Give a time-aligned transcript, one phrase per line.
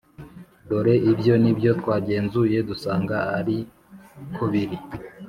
[0.67, 3.57] Dore ibyo ni byo twagenzuye dusanga ari
[4.37, 4.77] kobiri,